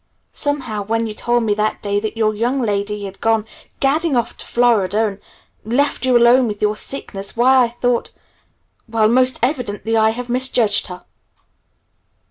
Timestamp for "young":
2.33-2.59